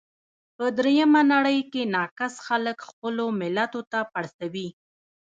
په 0.55 0.65
درېیمه 0.77 1.21
نړۍ 1.33 1.59
کې 1.71 1.81
ناکس 1.95 2.33
خلګ 2.45 2.77
خپلو 2.89 3.25
ملتو 3.41 3.81
ته 3.91 3.99
پړسوي. 4.13 4.67